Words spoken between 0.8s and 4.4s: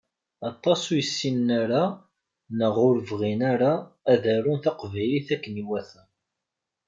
ur yessinen ara neɣ ur yebɣin ara ad